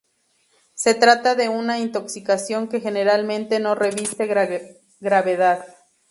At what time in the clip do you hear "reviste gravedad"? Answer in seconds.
3.75-5.63